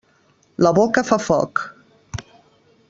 [0.67, 1.65] La boca fa foc.